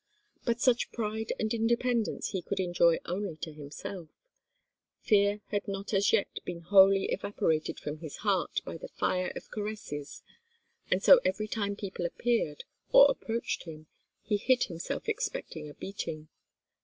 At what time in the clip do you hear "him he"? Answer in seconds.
13.65-14.37